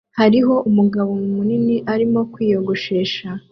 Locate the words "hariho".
0.19-0.53